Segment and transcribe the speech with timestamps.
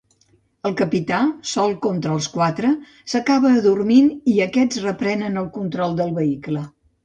[0.69, 1.19] El capità
[1.49, 2.73] sol contra els quatre
[3.15, 6.69] s'acaba adormint i aquests reprenen el control del vehicle.